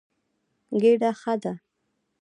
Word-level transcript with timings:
ګېډه 0.81 1.11
ښه 1.21 1.33
ده. 1.43 1.53